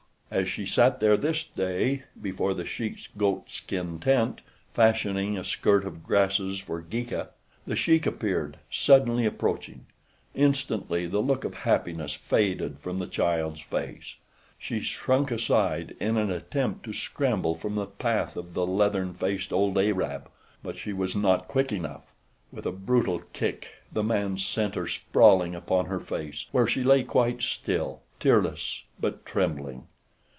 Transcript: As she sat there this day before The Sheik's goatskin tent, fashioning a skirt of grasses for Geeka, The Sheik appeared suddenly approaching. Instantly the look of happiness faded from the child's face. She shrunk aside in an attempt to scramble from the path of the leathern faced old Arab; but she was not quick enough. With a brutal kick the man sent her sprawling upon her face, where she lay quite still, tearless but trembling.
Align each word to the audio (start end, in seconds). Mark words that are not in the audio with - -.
As 0.33 0.47
she 0.47 0.65
sat 0.65 1.01
there 1.01 1.17
this 1.17 1.43
day 1.43 2.03
before 2.21 2.53
The 2.53 2.65
Sheik's 2.65 3.09
goatskin 3.17 3.99
tent, 3.99 4.39
fashioning 4.73 5.37
a 5.37 5.43
skirt 5.43 5.83
of 5.85 6.05
grasses 6.05 6.57
for 6.59 6.81
Geeka, 6.81 7.31
The 7.67 7.75
Sheik 7.75 8.05
appeared 8.05 8.55
suddenly 8.69 9.25
approaching. 9.25 9.87
Instantly 10.33 11.05
the 11.05 11.19
look 11.19 11.43
of 11.43 11.53
happiness 11.67 12.13
faded 12.13 12.79
from 12.79 12.99
the 12.99 13.07
child's 13.07 13.59
face. 13.59 14.15
She 14.57 14.79
shrunk 14.79 15.31
aside 15.31 15.97
in 15.99 16.15
an 16.15 16.31
attempt 16.31 16.85
to 16.85 16.93
scramble 16.93 17.53
from 17.53 17.75
the 17.75 17.85
path 17.87 18.37
of 18.37 18.53
the 18.53 18.65
leathern 18.65 19.13
faced 19.13 19.51
old 19.51 19.77
Arab; 19.77 20.29
but 20.63 20.77
she 20.77 20.93
was 20.93 21.13
not 21.13 21.49
quick 21.49 21.73
enough. 21.73 22.13
With 22.53 22.65
a 22.65 22.71
brutal 22.71 23.19
kick 23.33 23.67
the 23.91 24.01
man 24.01 24.37
sent 24.37 24.75
her 24.75 24.87
sprawling 24.87 25.55
upon 25.55 25.87
her 25.87 25.99
face, 25.99 26.45
where 26.53 26.67
she 26.67 26.83
lay 26.85 27.03
quite 27.03 27.41
still, 27.41 28.03
tearless 28.21 28.83
but 28.97 29.25
trembling. 29.25 29.87